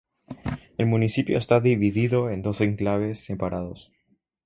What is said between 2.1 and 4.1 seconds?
en dos enclaves separados.